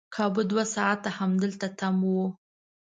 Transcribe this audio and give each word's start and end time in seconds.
کابو 0.15 0.41
دوه 0.51 0.63
ساعته 0.75 1.09
همدلته 1.19 1.67
تم 1.79 1.95
وو. 2.11 2.25